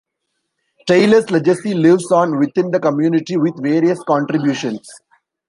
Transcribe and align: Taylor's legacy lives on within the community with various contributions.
Taylor's 0.87 1.29
legacy 1.29 1.75
lives 1.75 2.11
on 2.11 2.39
within 2.39 2.71
the 2.71 2.79
community 2.79 3.37
with 3.37 3.61
various 3.61 4.01
contributions. 4.05 4.89